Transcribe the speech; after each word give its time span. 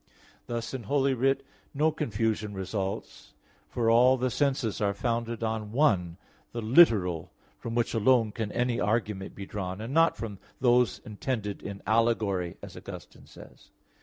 Thus 0.47 0.73
in 0.73 0.81
Holy 0.89 1.13
Writ 1.13 1.45
no 1.75 1.91
confusion 1.91 2.55
results, 2.55 3.35
for 3.69 3.91
all 3.91 4.17
the 4.17 4.31
senses 4.31 4.81
are 4.81 4.95
founded 4.95 5.43
on 5.43 5.71
one 5.71 6.17
the 6.53 6.61
literal 6.63 7.31
from 7.59 7.75
which 7.75 7.93
alone 7.93 8.31
can 8.31 8.51
any 8.51 8.79
argument 8.79 9.35
be 9.35 9.45
drawn, 9.45 9.79
and 9.79 9.93
not 9.93 10.17
from 10.17 10.39
those 10.59 11.01
intended 11.05 11.61
in 11.61 11.83
allegory, 11.85 12.57
as 12.63 12.75
Augustine 12.75 13.27
says 13.27 13.67
(Epis. 13.69 13.99